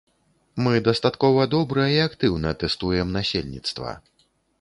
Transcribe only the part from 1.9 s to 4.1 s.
і актыўна тэстуем насельніцтва.